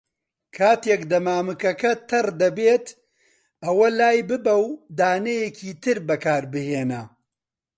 کاتێک 0.57 1.01
دەمامکەکە 1.11 1.91
تەڕ 2.09 2.27
دەبێت، 2.41 2.85
ئەوە 3.63 3.87
لایببە 3.99 4.55
و 4.63 4.67
دانەیەکی 4.99 5.71
تر 5.83 5.97
بەکاربهێنە. 6.07 7.03